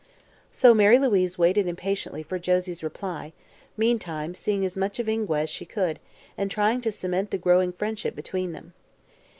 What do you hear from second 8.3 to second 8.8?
them.